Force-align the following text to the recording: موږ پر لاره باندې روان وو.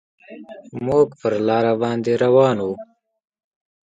موږ 0.85 1.07
پر 1.21 1.33
لاره 1.47 1.73
باندې 1.81 2.11
روان 2.23 2.57
وو. 2.65 2.73